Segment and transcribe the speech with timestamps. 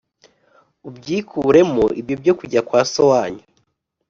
[0.87, 3.43] ubyikuremo ibyo byo kujya kwa so wanyu?